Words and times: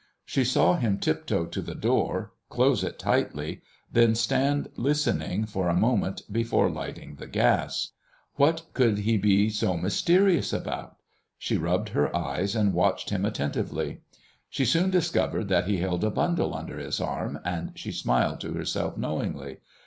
She 0.25 0.43
saw 0.43 0.77
him 0.77 0.97
tiptoe 0.97 1.45
to 1.45 1.61
the 1.61 1.75
door, 1.75 2.33
close 2.49 2.83
it 2.83 2.97
tightly, 2.97 3.61
then 3.91 4.15
stand 4.15 4.69
listening 4.75 5.45
for 5.45 5.69
a 5.69 5.75
moment 5.77 6.23
before 6.31 6.71
lighting 6.71 7.17
the 7.17 7.27
gas. 7.27 7.89
What 8.33 8.63
could 8.73 8.97
he 8.97 9.19
be 9.19 9.51
so 9.51 9.77
mysterious 9.77 10.53
about? 10.53 10.95
She 11.37 11.55
rubbed 11.55 11.89
her 11.89 12.09
eyes 12.17 12.55
and 12.55 12.73
watched 12.73 13.11
him 13.11 13.25
attentively. 13.25 14.01
She 14.49 14.65
soon 14.65 14.89
discovered 14.89 15.49
that 15.49 15.67
he 15.67 15.77
held 15.77 16.03
a 16.03 16.09
bundle 16.09 16.55
under 16.55 16.79
his 16.79 16.99
arm, 16.99 17.37
and 17.45 17.73
she 17.77 17.91
smiled 17.91 18.41
to 18.41 18.53
herself 18.53 18.97
knowingly. 18.97 19.57